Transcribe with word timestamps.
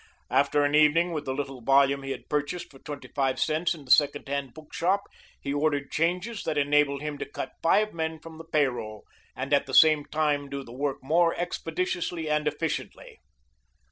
After 0.31 0.63
an 0.65 0.73
evening 0.73 1.11
with 1.11 1.25
the 1.25 1.33
little 1.35 1.61
volume 1.61 2.01
he 2.01 2.09
had 2.09 2.27
purchased 2.27 2.71
for 2.71 2.79
twenty 2.79 3.07
five 3.09 3.39
cents 3.39 3.75
in 3.75 3.85
the 3.85 3.91
second 3.91 4.27
hand 4.27 4.55
bookshop 4.55 5.03
he 5.39 5.53
ordered 5.53 5.91
changes 5.91 6.41
that 6.41 6.57
enabled 6.57 7.03
him 7.03 7.19
to 7.19 7.25
cut 7.29 7.51
five 7.61 7.93
men 7.93 8.17
from 8.17 8.39
the 8.39 8.43
pay 8.45 8.65
roll 8.65 9.03
and 9.35 9.53
at 9.53 9.67
the 9.67 9.75
same 9.75 10.03
time 10.05 10.49
do 10.49 10.63
the 10.63 10.73
work 10.73 11.03
more 11.03 11.35
expeditiously 11.35 12.27
and 12.27 12.47
efficiently. 12.47 13.19